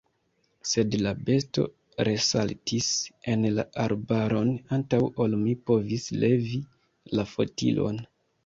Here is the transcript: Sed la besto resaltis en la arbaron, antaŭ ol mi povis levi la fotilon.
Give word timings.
Sed 0.67 0.95
la 1.07 1.11
besto 1.27 1.65
resaltis 2.07 2.87
en 3.33 3.45
la 3.59 3.67
arbaron, 3.85 4.51
antaŭ 4.79 5.03
ol 5.27 5.39
mi 5.45 5.55
povis 5.71 6.11
levi 6.25 6.63
la 7.21 7.31
fotilon. 7.37 8.03